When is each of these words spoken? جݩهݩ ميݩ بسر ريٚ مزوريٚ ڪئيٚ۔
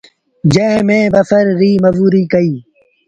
جݩهݩ 0.53 0.85
ميݩ 0.87 1.11
بسر 1.13 1.45
ريٚ 1.59 1.81
مزوريٚ 1.83 2.29
ڪئيٚ۔ 2.31 2.59